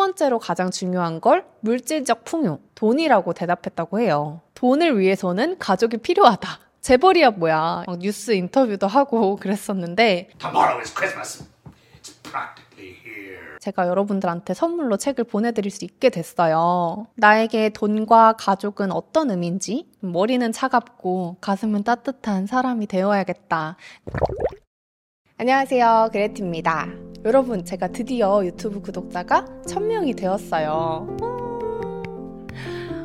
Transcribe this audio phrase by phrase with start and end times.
[0.00, 4.40] 번째로 가장 중요한 걸 물질적 풍요, 돈이라고 대답했다고 해요.
[4.54, 6.48] 돈을 위해서는 가족이 필요하다.
[6.80, 7.84] 재벌이야 뭐야.
[7.86, 11.44] 막 뉴스 인터뷰도 하고 그랬었는데 Tomorrow is Christmas.
[12.00, 13.58] It's practically here.
[13.60, 17.06] 제가 여러분들한테 선물로 책을 보내드릴 수 있게 됐어요.
[17.16, 23.76] 나에게 돈과 가족은 어떤 의미인지, 머리는 차갑고 가슴은 따뜻한 사람이 되어야겠다.
[25.36, 26.08] 안녕하세요.
[26.10, 27.09] 그레티입니다.
[27.22, 31.06] 여러분, 제가 드디어 유튜브 구독자가 1000명이 되었어요.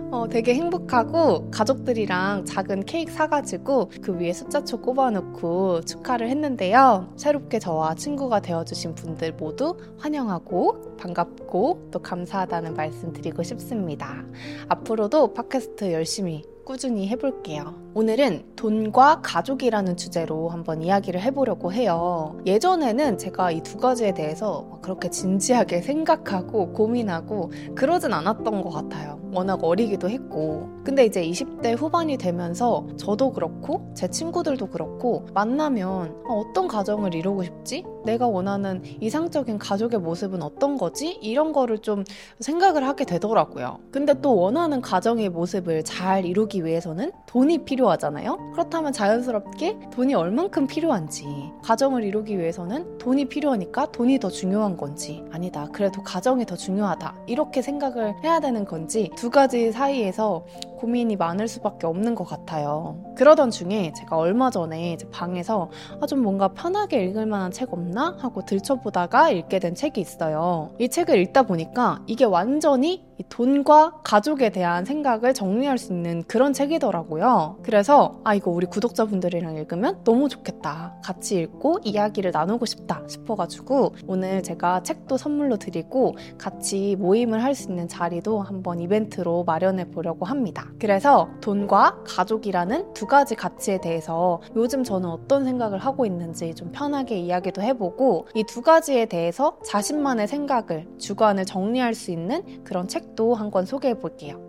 [0.09, 7.11] 어, 되게 행복하고 가족들이랑 작은 케이크 사가지고 그 위에 숫자초 꼽아놓고 축하를 했는데요.
[7.17, 14.23] 새롭게 저와 친구가 되어주신 분들 모두 환영하고 반갑고 또 감사하다는 말씀 드리고 싶습니다.
[14.69, 17.75] 앞으로도 팟캐스트 열심히 꾸준히 해볼게요.
[17.93, 22.37] 오늘은 돈과 가족이라는 주제로 한번 이야기를 해보려고 해요.
[22.45, 29.19] 예전에는 제가 이 두 가지에 대해서 그렇게 진지하게 생각하고 고민하고 그러진 않았던 것 같아요.
[29.33, 30.69] 워낙 어리기도 했고.
[30.83, 37.83] 근데 이제 20대 후반이 되면서 저도 그렇고 제 친구들도 그렇고 만나면 어떤 가정을 이루고 싶지?
[38.05, 41.17] 내가 원하는 이상적인 가족의 모습은 어떤 거지?
[41.21, 42.03] 이런 거를 좀
[42.39, 43.79] 생각을 하게 되더라고요.
[43.91, 48.51] 근데 또 원하는 가정의 모습을 잘 이루기 위해서는 돈이 필요하잖아요?
[48.53, 55.67] 그렇다면 자연스럽게 돈이 얼만큼 필요한지, 가정을 이루기 위해서는 돈이 필요하니까 돈이 더 중요한 건지, 아니다.
[55.73, 57.15] 그래도 가정이 더 중요하다.
[57.27, 60.45] 이렇게 생각을 해야 되는 건지 두 가지 사이에서
[60.77, 63.01] 고민이 많을 수밖에 없는 것 같아요.
[63.15, 65.69] 그러던 중에 제가 얼마 전에 제 방에서
[66.01, 68.15] 아, 좀 뭔가 편하게 읽을 만한 책 없나?
[68.19, 70.71] 하고 들춰보다가 읽게 된 책이 있어요.
[70.79, 77.59] 이 책을 읽다 보니까 이게 완전히 돈과 가족에 대한 생각을 정리할 수 있는 그런 책이더라고요.
[77.63, 80.95] 그래서 아 이거 우리 구독자분들이랑 읽으면 너무 좋겠다.
[81.03, 87.69] 같이 읽고 이야기를 나누고 싶다 싶어가지고 오늘 제가 책도 선물로 드리고 같이 모임을 할 수
[87.69, 90.67] 있는 자리도 한번 이벤트로 마련해 보려고 합니다.
[90.77, 97.17] 그래서 돈과 가족이라는 두 가지 가치에 대해서 요즘 저는 어떤 생각을 하고 있는지 좀 편하게
[97.17, 103.51] 이야기도 해보고 이 두 가지에 대해서 자신만의 생각을 주관을 정리할 수 있는 그런 책도 한
[103.51, 104.39] 권 소개해 볼게요.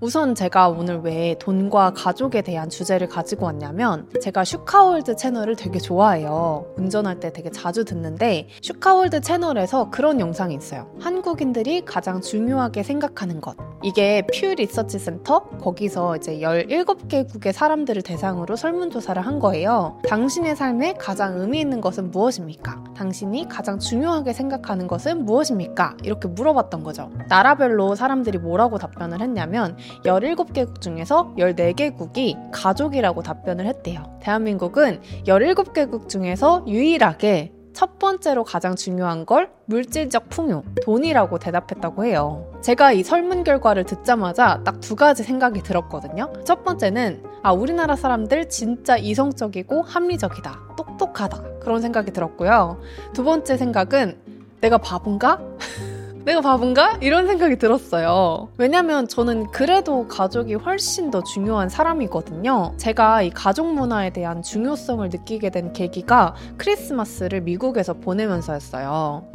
[0.00, 6.66] 우선 제가 오늘 왜 돈과 가족에 대한 주제를 가지고 왔냐면 제가 슈카월드 채널을 되게 좋아해요.
[6.76, 10.90] 운전할 때 되게 자주 듣는데 슈카월드 채널에서 그런 영상이 있어요.
[11.00, 13.56] 한국인들이 가장 중요하게 생각하는 것.
[13.82, 19.98] 이게 퓨 리서치 센터 거기서 이제 17개국의 사람들을 대상으로 설문조사를 한 거예요.
[20.08, 22.82] 당신의 삶에 가장 의미 있는 것은 무엇입니까?
[22.94, 25.96] 당신이 가장 중요하게 생각하는 것은 무엇입니까?
[26.02, 27.10] 이렇게 물어봤던 거죠.
[27.28, 34.18] 나라별로 사람들이 뭐라고 답변을 했냐면 17개국 중에서 14개국이 가족이라고 답변을 했대요.
[34.20, 42.50] 대한민국은 17개국 중에서 유일하게 첫 번째로 가장 중요한 걸 물질적 풍요, 돈이라고 대답했다고 해요.
[42.62, 46.30] 제가 이 설문 결과를 듣자마자 딱 두 가지 생각이 들었거든요.
[46.44, 50.74] 첫 번째는, 아, 우리나라 사람들 진짜 이성적이고 합리적이다.
[50.76, 51.42] 똑똑하다.
[51.60, 52.80] 그런 생각이 들었고요.
[53.14, 54.18] 두 번째 생각은,
[54.60, 55.40] 내가 바본가?
[56.24, 56.98] 내가 바본가?
[57.02, 58.48] 이런 생각이 들었어요.
[58.56, 62.72] 왜냐면 저는 그래도 가족이 훨씬 더 중요한 사람이거든요.
[62.78, 69.30] 제가 이 가족 문화에 대한 중요성을 느끼게 된 계기가 크리스마스를 미국에서 보내면서였어요.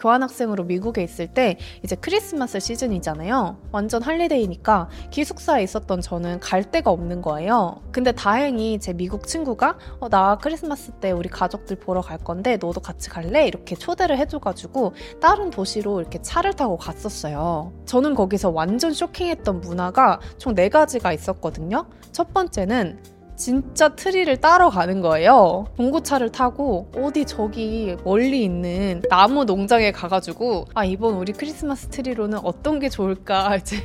[0.00, 3.58] 교환학생으로 미국에 있을 때 이제 크리스마스 시즌이잖아요.
[3.72, 7.82] 완전 할리데이니까 기숙사에 있었던 저는 갈 데가 없는 거예요.
[7.92, 12.80] 근데 다행히 제 미국 친구가 어, 나 크리스마스 때 우리 가족들 보러 갈 건데 너도
[12.80, 13.46] 같이 갈래?
[13.46, 17.72] 이렇게 초대를 해줘가지고 다른 도시로 이렇게 차를 타고 갔었어요.
[17.86, 21.86] 저는 거기서 완전 쇼킹했던 문화가 총 네 가지가 있었거든요.
[22.10, 25.64] 첫 번째는 진짜 트리를 따러 가는 거예요.
[25.78, 32.78] 봉고차를 타고 어디 저기 멀리 있는 나무 농장에 가가지고 아 이번 우리 크리스마스 트리로는 어떤
[32.78, 33.78] 게 좋을까 이제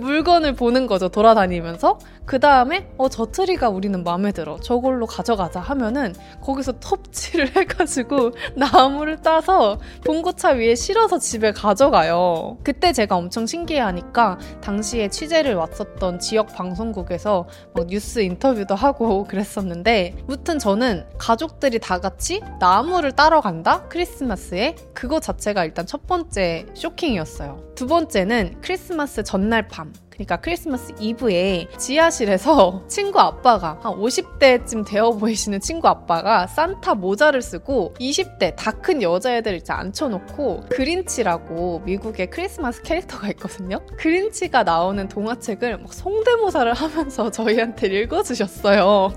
[0.00, 1.08] 물건을 보는 거죠.
[1.08, 1.98] 돌아다니면서.
[2.26, 4.58] 그 다음에 어 저 트리가 우리는 마음에 들어.
[4.60, 12.58] 저걸로 가져가자 하면은 거기서 톱질을 해가지고 나무를 따서 봉고차 위에 실어서 집에 가져가요.
[12.64, 20.58] 그때 제가 엄청 신기해하니까 당시에 취재를 왔었던 지역 방송국에서 막 뉴스 인터뷰도 하고 그랬었는데 무튼
[20.58, 23.86] 저는 가족들이 다 같이 나무를 따러 간다?
[23.88, 27.72] 크리스마스에 그거 자체가 일단 첫 번째 쇼킹이었어요.
[27.74, 35.60] 두 번째는 크리스마스 전날 밤 그러니까 크리스마스 이브에 지하실에서 친구 아빠가 한 50대쯤 되어 보이시는
[35.60, 43.28] 친구 아빠가 산타 모자를 쓰고 20대 다 큰 여자애들 이제 앉혀놓고 그린치라고 미국의 크리스마스 캐릭터가
[43.30, 43.80] 있거든요.
[43.98, 49.12] 그린치가 나오는 동화책을 막 성대모사를 하면서 저희한테 읽어주셨어요.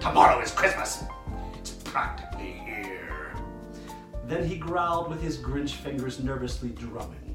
[0.00, 1.04] Tomorrow is Christmas.
[1.58, 3.34] It's practically here.
[4.28, 7.25] Then he growled with his Grinch fingers nervously drumming.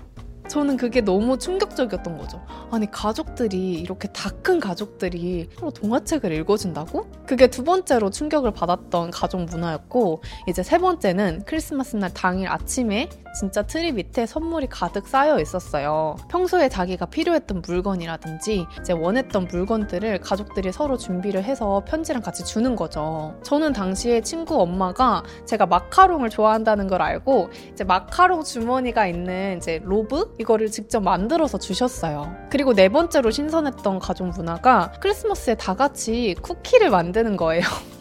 [0.51, 2.45] 저는 그게 너무 충격적이었던 거죠.
[2.71, 7.06] 아니, 가족들이, 이렇게 다 큰 가족들이 서로 동화책을 읽어준다고?
[7.27, 13.62] 그게 두 번째로 충격을 받았던 가족 문화였고, 이제 세 번째는 크리스마스 날 당일 아침에 진짜
[13.62, 16.16] 트리 밑에 선물이 가득 쌓여 있었어요.
[16.30, 23.36] 평소에 자기가 필요했던 물건이라든지 이제 원했던 물건들을 가족들이 서로 준비를 해서 편지랑 같이 주는 거죠.
[23.44, 30.36] 저는 당시에 친구 엄마가 제가 마카롱을 좋아한다는 걸 알고 이제 마카롱 주머니가 있는 이제 로브
[30.39, 32.36] 이거를 직접 만들어서 주셨어요.
[32.50, 37.62] 그리고 네 번째로 신선했던 가족 문화가 크리스마스에 다 같이 쿠키를 만드는 거예요.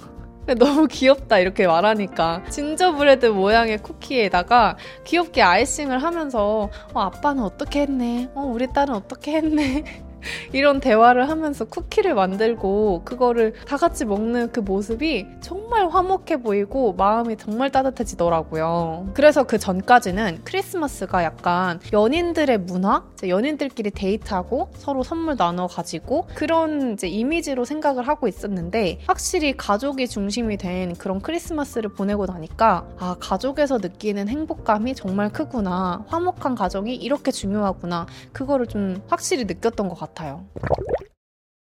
[0.58, 2.42] 너무 귀엽다 이렇게 말하니까.
[2.50, 8.30] 진저브레드 모양의 쿠키에다가 귀엽게 아이싱을 하면서 어, 아빠는 어떻게 했네?
[8.34, 9.84] 어, 우리 딸은 어떻게 했네
[10.52, 17.36] 이런 대화를 하면서 쿠키를 만들고 그거를 다 같이 먹는 그 모습이 정말 화목해 보이고 마음이
[17.36, 19.10] 정말 따뜻해지더라고요.
[19.14, 27.08] 그래서 그 전까지는 크리스마스가 약간 연인들의 문화, 연인들끼리 데이트하고 서로 선물 나눠 가지고 그런 이제
[27.08, 34.28] 이미지로 생각을 하고 있었는데 확실히 가족이 중심이 된 그런 크리스마스를 보내고 나니까 아 가족에서 느끼는
[34.28, 40.09] 행복감이 정말 크구나 화목한 가정이 이렇게 중요하구나 그거를 좀 확실히 느꼈던 것 같아요.
[40.14, 40.46] 같아요.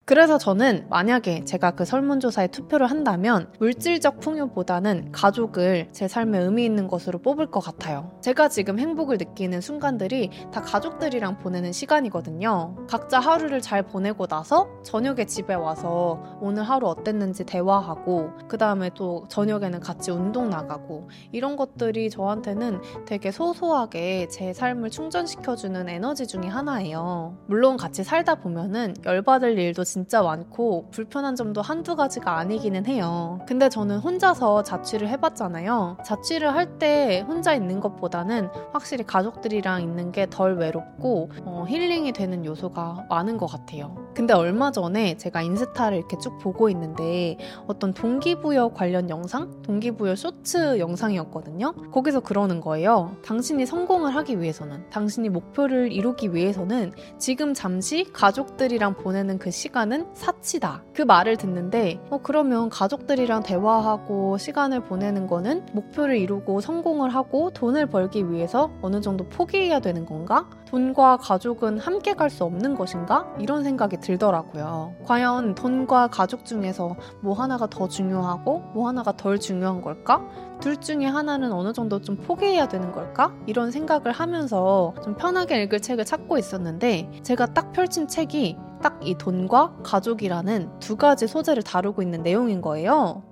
[0.07, 6.87] 그래서 저는 만약에 제가 그 설문조사에 투표를 한다면 물질적 풍요보다는 가족을 제 삶에 의미 있는
[6.87, 8.17] 것으로 뽑을 것 같아요.
[8.21, 12.87] 제가 지금 행복을 느끼는 순간들이 다 가족들이랑 보내는 시간이거든요.
[12.89, 19.25] 각자 하루를 잘 보내고 나서 저녁에 집에 와서 오늘 하루 어땠는지 대화하고 그 다음에 또
[19.27, 27.37] 저녁에는 같이 운동 나가고 이런 것들이 저한테는 되게 소소하게 제 삶을 충전시켜주는 에너지 중의 하나예요.
[27.47, 33.39] 물론 같이 살다 보면은 열받을 일도 진짜 많고 불편한 점도 한두 가지가 아니기는 해요.
[33.47, 35.97] 근데 저는 혼자서 자취를 해봤잖아요.
[36.05, 42.45] 자취를 할 때 혼자 있는 것보다는 확실히 가족들이랑 있는 게 덜 외롭고 어, 힐링이 되는
[42.45, 43.95] 요소가 많은 것 같아요.
[44.13, 49.61] 근데 얼마 전에 제가 인스타를 이렇게 쭉 보고 있는데 어떤 동기부여 관련 영상?
[49.63, 51.73] 동기부여 쇼츠 영상이었거든요.
[51.91, 53.15] 거기서 그러는 거예요.
[53.23, 60.07] 당신이 성공을 하기 위해서는, 당신이 목표를 이루기 위해서는 지금 잠시 가족들이랑 보내는 그 시간 시간은
[60.13, 60.83] 사치다.
[60.93, 67.87] 그 말을 듣는데, 어, 그러면 가족들이랑 대화하고 시간을 보내는 거는 목표를 이루고 성공을 하고 돈을
[67.87, 70.49] 벌기 위해서 어느 정도 포기해야 되는 건가?
[70.67, 73.25] 돈과 가족은 함께 갈 수 없는 것인가?
[73.39, 74.95] 이런 생각이 들더라고요.
[75.05, 80.21] 과연 돈과 가족 중에서 뭐 하나가 더 중요하고 뭐 하나가 덜 중요한 걸까?
[80.59, 83.33] 둘 중에 하나는 어느 정도 좀 포기해야 되는 걸까?
[83.45, 88.57] 이런 생각을 하면서 좀 편하게 읽을 책을 찾고 있었는데 제가 딱 펼친 책이
[88.87, 93.23] 딱 이 돈과 가족이라는 두 가지 소재를 다루고 있는 내용인 거예요.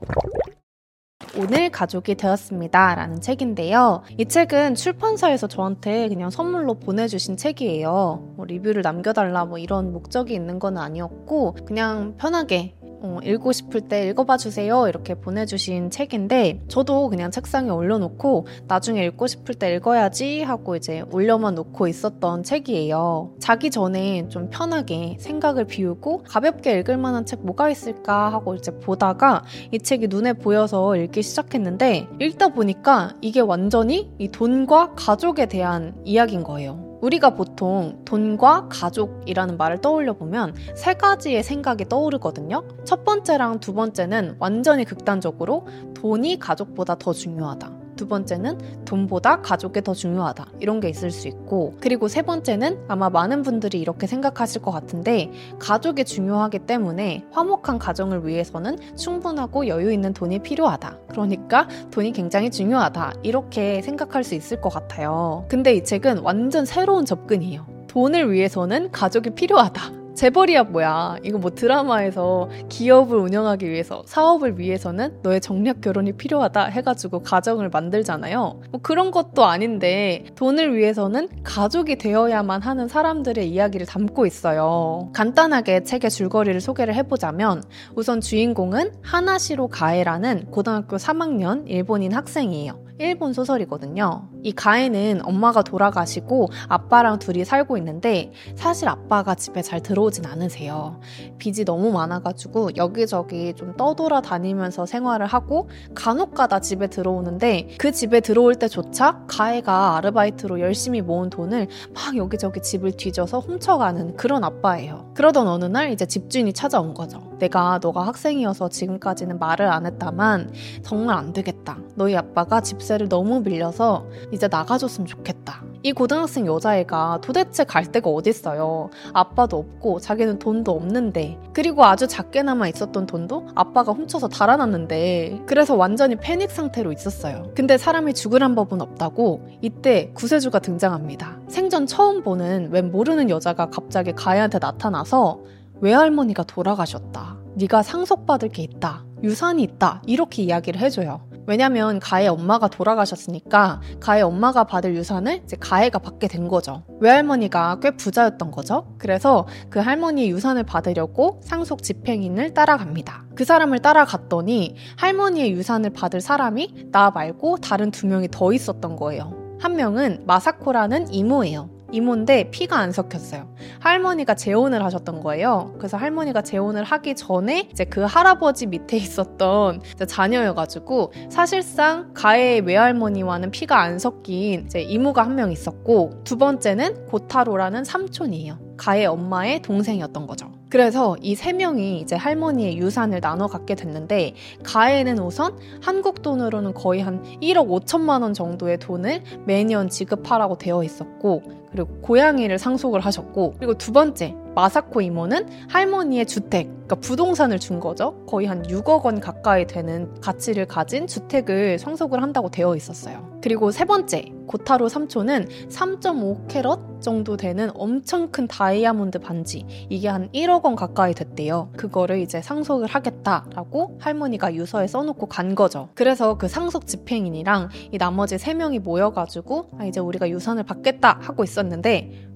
[1.38, 2.96] 오늘 가족이 되었습니다.
[2.96, 4.04] 라는 책인데요.
[4.18, 8.34] 이 책은 출판사에서 저한테 그냥 선물로 보내주신 책이에요.
[8.36, 12.75] 뭐 리뷰를 남겨달라 뭐 이런 목적이 있는 건 아니었고, 그냥 편하게
[13.06, 14.88] 어, 읽고 싶을 때 읽어봐 주세요.
[14.88, 21.54] 이렇게 보내주신 책인데, 저도 그냥 책상에 올려놓고, 나중에 읽고 싶을 때 읽어야지 하고 이제 올려만
[21.54, 23.36] 놓고 있었던 책이에요.
[23.40, 29.44] 자기 전에 좀 편하게 생각을 비우고, 가볍게 읽을 만한 책 뭐가 있을까 하고 이제 보다가,
[29.72, 36.44] 이 책이 눈에 보여서 읽기 시작했는데, 읽다 보니까 이게 완전히 이 돈과 가족에 대한 이야기인
[36.44, 36.94] 거예요.
[37.06, 42.64] 우리가 보통 돈과 가족이라는 말을 떠올려 보면 세 가지의 생각이 떠오르거든요.
[42.83, 47.84] 첫 번째랑 두 번째는 완전히 극단적으로 돈이 가족보다 더 중요하다.
[47.95, 50.45] 두 번째는 돈보다 가족이 더 중요하다.
[50.59, 55.31] 이런 게 있을 수 있고, 그리고 세 번째는 아마 많은 분들이 이렇게 생각하실 것 같은데,
[55.59, 60.97] 가족이 중요하기 때문에 화목한 가정을 위해서는 충분하고 여유 있는 돈이 필요하다.
[61.09, 63.14] 그러니까 돈이 굉장히 중요하다.
[63.23, 65.45] 이렇게 생각할 수 있을 것 같아요.
[65.49, 67.66] 근데 이 책은 완전 새로운 접근이에요.
[67.87, 70.05] 돈을 위해서는 가족이 필요하다.
[70.16, 71.18] 재벌이야 뭐야.
[71.24, 78.62] 이거 뭐 드라마에서 기업을 운영하기 위해서, 사업을 위해서는 너의 정략 결혼이 필요하다 해가지고 가정을 만들잖아요.
[78.72, 85.10] 뭐 그런 것도 아닌데 돈을 위해서는 가족이 되어야만 하는 사람들의 이야기를 담고 있어요.
[85.14, 87.64] 간단하게 책의 줄거리를 소개를 해보자면
[87.95, 92.84] 우선 주인공은 하나시로 가에라는 고등학교 3학년 일본인 학생이에요.
[92.97, 94.30] 일본 소설이거든요.
[94.42, 101.02] 이 가에는 엄마가 돌아가시고 아빠랑 둘이 살고 있는데 사실 아빠가 집에 잘 들어오진 않으세요.
[101.37, 108.21] 빚이 너무 많아가지고 여기저기 좀 떠돌아 다니면서 생활을 하고 간혹 가다 집에 들어오는데 그 집에
[108.21, 115.11] 들어올 때조차 가에가 아르바이트로 열심히 모은 돈을 막 여기저기 집을 뒤져서 훔쳐가는 그런 아빠예요.
[115.16, 117.34] 그러던 어느 날 이제 집주인이 찾아온 거죠.
[117.39, 120.51] 내가 너가 학생이어서 지금까지는 말을 안 했다만
[120.83, 121.77] 정말 안 되겠다.
[121.95, 125.63] 너희 아빠가 집세를 너무 밀려서 이제 나가줬으면 좋겠다.
[125.83, 128.89] 이 고등학생 여자애가 도대체 갈 데가 어딨어요.
[129.13, 136.15] 아빠도 없고 자기는 돈도 없는데 그리고 아주 작게나마 있었던 돈도 아빠가 훔쳐서 달아났는데 그래서 완전히
[136.15, 137.51] 패닉 상태로 있었어요.
[137.56, 141.37] 근데 사람이 죽으란 법은 없다고 이때 구세주가 등장합니다.
[141.49, 145.44] 생전 처음 보는 웬 모르는 여자가 갑자기 가해한테 나타나서
[145.85, 147.37] 외할머니가 돌아가셨다.
[147.57, 149.06] 네가 상속받을 게 있다.
[149.21, 150.01] 유산이 있다.
[150.07, 151.21] 이렇게 이야기를 해줘요.
[151.45, 156.81] 왜냐면 가해 엄마가 돌아가셨으니까 가해 엄마가 받을 유산을 이제 가해가 받게 된 거죠.
[157.01, 158.95] 외할머니가 꽤 부자였던 거죠.
[158.97, 163.25] 그래서 그 할머니의 유산을 받으려고 상속 집행인을 따라갑니다.
[163.35, 169.35] 그 사람을 따라갔더니 할머니의 유산을 받을 사람이 나 말고 다른 두 명이 더 있었던 거예요.
[169.59, 171.74] 한 명은 마사코라는 이모예요.
[171.95, 173.47] 이모인데 피가 안 섞였어요.
[173.80, 175.73] 할머니가 재혼을 하셨던 거예요.
[175.78, 183.80] 그래서 할머니가 재혼을 하기 전에 이제 그 할아버지 밑에 있었던 자녀여가지고 사실상 가해의 외할머니와는 피가
[183.80, 188.57] 안 섞인 이제 이모가 한 명 있었고 두 번째는 고타로라는 삼촌이에요.
[188.78, 190.52] 가해 엄마의 동생이었던 거죠.
[190.69, 194.33] 그래서 이 세 명이 이제 할머니의 유산을 나눠 갖게 됐는데
[194.64, 201.44] 가해는 우선 한국 돈으로는 거의 한 1억 5천만 원 정도의 돈을 매년 지급하라고 되어 있었고
[201.75, 208.23] 그리고 고양이를 상속을 하셨고 그리고 두 번째 마사코 이모는 할머니의 주택, 그러니까 부동산을 준 거죠.
[208.25, 213.35] 거의 한 6억 원 가까이 되는 가치를 가진 주택을 상속을 한다고 되어 있었어요.
[213.41, 220.63] 그리고 세 번째, 고타로 삼촌은 3.5캐럿 정도 되는 엄청 큰 다이아몬드 반지, 이게 한 1억
[220.63, 221.69] 원 가까이 됐대요.
[221.75, 225.89] 그거를 이제 상속을 하겠다라고 할머니가 유서에 써놓고 간 거죠.
[225.94, 231.44] 그래서 그 상속 집행인이랑 이 나머지 세 명이 모여가지고 아, 이제 우리가 유산을 받겠다 하고
[231.44, 231.65] 있었는데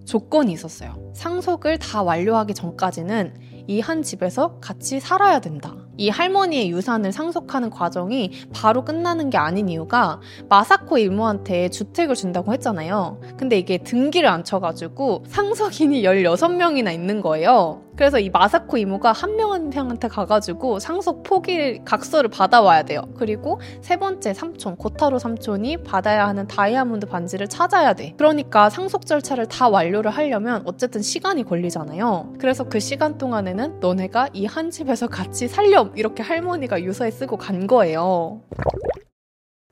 [0.06, 1.12] 조건이 있었어요.
[1.14, 3.34] 상속을 다 완료하기 전까지는
[3.68, 5.76] 이 한 집에서 같이 살아야 된다.
[5.96, 13.20] 이 할머니의 유산을 상속하는 과정이 바로 끝나는 게 아닌 이유가 마사코 이모한테 주택을 준다고 했잖아요.
[13.38, 17.82] 근데 이게 등기를 안 쳐가지고 상속인이 16명이나 있는 거예요.
[18.00, 23.02] 그래서 이 마사코 이모가 한 명한테 가가지고 상속 포기 각서를 받아와야 돼요.
[23.18, 28.14] 그리고 세 번째 삼촌, 고타로 삼촌이 받아야 하는 다이아몬드 반지를 찾아야 돼.
[28.16, 32.36] 그러니까 상속 절차를 다 완료를 하려면 어쨌든 시간이 걸리잖아요.
[32.40, 37.68] 그래서 그 시간 동안에는 너네가 이 한 집에서 같이 살렴 이렇게 할머니가 유서에 쓰고 간
[37.68, 38.44] 거예요.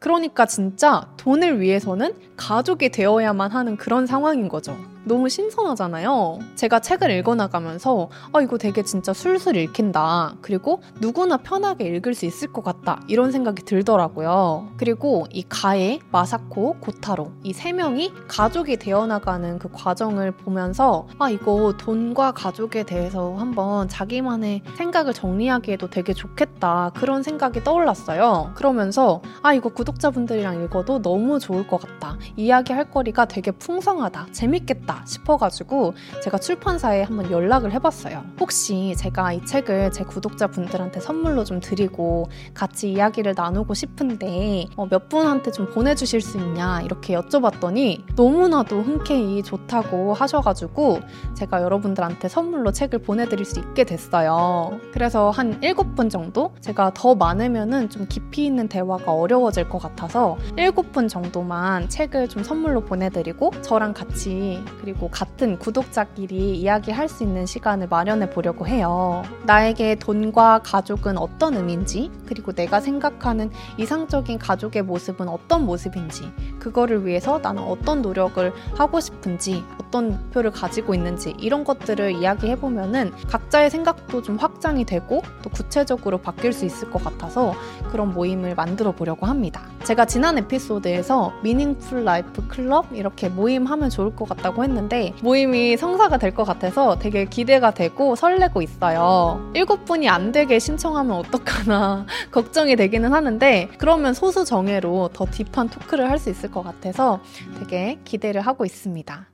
[0.01, 4.75] 그러니까 진짜 돈을 위해서는 가족이 되어야만 하는 그런 상황인 거죠.
[5.07, 6.39] 너무 신선하잖아요.
[6.55, 10.35] 제가 책을 읽어나가면서 아 이거 되게 진짜 술술 읽힌다.
[10.41, 13.01] 그리고 누구나 편하게 읽을 수 있을 것 같다.
[13.07, 14.69] 이런 생각이 들더라고요.
[14.77, 21.73] 그리고 이 가에, 마사코, 고타로 이 세 명이 가족이 되어나가는 그 과정을 보면서 아 이거
[21.77, 26.91] 돈과 가족에 대해서 한번 자기만의 생각을 정리하기에도 되게 좋겠다.
[26.95, 28.51] 그런 생각이 떠올랐어요.
[28.55, 32.17] 그러면서 아 이거 구독자분들이랑 읽어도 너무 좋을 것 같다.
[32.35, 34.27] 이야기할 거리가 되게 풍성하다.
[34.31, 34.96] 재밌겠다.
[35.05, 38.23] 싶어가지고 제가 출판사에 한번 연락을 해봤어요.
[38.39, 45.09] 혹시 제가 이 책을 제 구독자분들한테 선물로 좀 드리고 같이 이야기를 나누고 싶은데 어, 몇
[45.09, 50.99] 분한테 좀 보내주실 수 있냐 이렇게 여쭤봤더니 너무나도 흔쾌히 좋다고 하셔가지고
[51.35, 54.79] 제가 여러분들한테 선물로 책을 보내드릴 수 있게 됐어요.
[54.91, 61.09] 그래서 한 7분 정도 제가 더 많으면은 좀 깊이 있는 대화가 어려워질 것 같아서 7분
[61.09, 68.29] 정도만 책을 좀 선물로 보내드리고 저랑 같이 그리고 같은 구독자끼리 이야기할 수 있는 시간을 마련해
[68.29, 69.21] 보려고 해요.
[69.45, 77.37] 나에게 돈과 가족은 어떤 의미인지, 그리고 내가 생각하는 이상적인 가족의 모습은 어떤 모습인지, 그거를 위해서
[77.39, 84.21] 나는 어떤 노력을 하고 싶은지, 어떤 목표를 가지고 있는지, 이런 것들을 이야기해 보면은 각자의 생각도
[84.21, 87.53] 좀 확장이 되고 또 구체적으로 바뀔 수 있을 것 같아서
[87.91, 89.61] 그런 모임을 만들어 보려고 합니다.
[89.83, 96.27] 제가 지난 에피소드에서 Meaningful Life Club 이렇게 모임하면 좋을 것 같다고 했는데 모임이 성사가 될
[96.37, 99.49] 것 같아서 되게 기대가 되고 설레고 있어요.
[99.55, 106.11] 일곱 분이 안 되게 신청하면 어떡하나 걱정이 되기는 하는데 그러면 소수 정예로 더 deep한 토크를
[106.11, 107.19] 할 수 있을 것 같아서
[107.59, 109.27] 되게 기대를 하고 있습니다.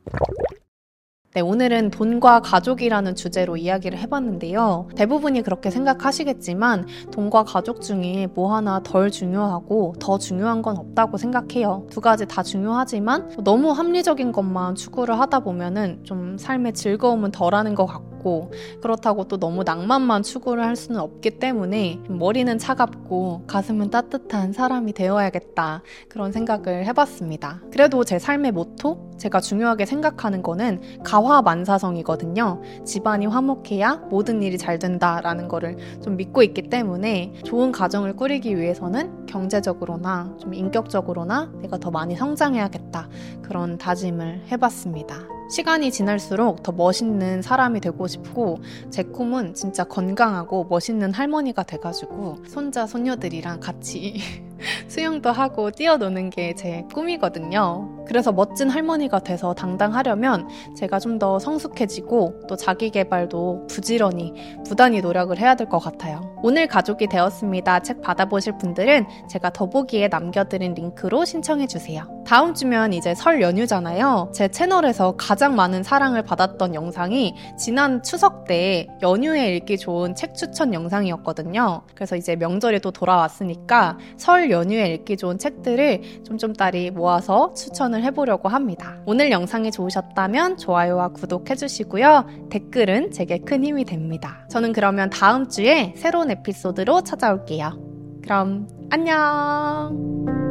[1.35, 4.89] 네, 오늘은 돈과 가족이라는 주제로 이야기를 해봤는데요.
[4.95, 11.87] 대부분이 그렇게 생각하시겠지만 돈과 가족 중에 뭐 하나 덜 중요하고 더 중요한 건 없다고 생각해요.
[11.89, 17.87] 두 가지 다 중요하지만 너무 합리적인 것만 추구를 하다 보면은 좀 삶의 즐거움은 덜하는 것
[17.87, 18.51] 같고
[18.83, 25.81] 그렇다고 또 너무 낭만만 추구를 할 수는 없기 때문에 머리는 차갑고 가슴은 따뜻한 사람이 되어야겠다
[26.09, 27.61] 그런 생각을 해봤습니다.
[27.71, 32.62] 그래도 제 삶의 모토, 제가 중요하게 생각하는 거는 가 화만사성이거든요.
[32.86, 39.25] 집안이 화목해야 모든 일이 잘 된다라는 거를 좀 믿고 있기 때문에 좋은 가정을 꾸리기 위해서는
[39.25, 43.10] 경제적으로나 좀 인격적으로나 내가 더 많이 성장해야겠다.
[43.42, 45.15] 그런 다짐을 해봤습니다.
[45.50, 52.88] 시간이 지날수록 더 멋있는 사람이 되고 싶고 제 꿈은 진짜 건강하고 멋있는 할머니가 돼가지고 손자
[52.88, 54.20] 손녀들이랑 같이
[54.88, 58.02] 수영도 하고 뛰어노는 게 제 꿈이거든요.
[58.05, 64.33] 그래서 멋진 할머니가 돼서 당당하려면 제가 좀 더 성숙해지고 또 자기 개발도 부지런히
[64.65, 66.22] 부단히 노력을 해야 될 것 같아요.
[66.41, 67.79] 오늘 가족이 되었습니다.
[67.81, 72.03] 책 받아보실 분들은 제가 더보기에 남겨드린 링크로 신청해 주세요.
[72.25, 74.31] 다음 주면 이제 설 연휴잖아요.
[74.33, 80.74] 제 채널에서 가장 많은 사랑을 받았던 영상이 지난 추석 때 연휴에 읽기 좋은 책 추천
[80.74, 81.83] 영상이었거든요.
[81.95, 88.50] 그래서 이제 명절이 또 돌아왔으니까 설 연휴에 읽기 좋은 책들을 좀좀따리 모아서 추 천을 해보려고
[88.50, 88.97] 합니다.
[89.05, 92.50] 오늘 영상이 좋으셨다면 좋아요와 구독해주시고요.
[92.50, 94.47] 댓글은 제게 큰 힘이 됩니다.
[94.50, 98.19] 저는 그러면 다음 주에 새로운 에피소드로 찾아올게요.
[98.23, 100.42] 그럼 안녕!